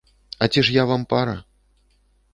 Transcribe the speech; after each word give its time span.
А 0.45 0.47
ці 0.47 0.63
ж 0.69 0.73
я 0.77 0.85
вам 0.93 1.05
пара? 1.13 1.39